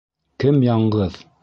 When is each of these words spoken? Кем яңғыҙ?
Кем 0.43 0.57
яңғыҙ? 0.69 1.25